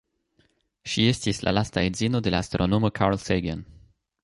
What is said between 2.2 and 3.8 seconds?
de la astronomo Carl Sagan.